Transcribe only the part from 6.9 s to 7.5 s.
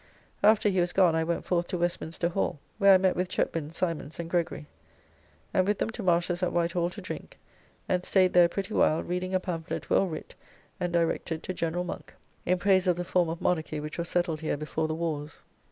drink,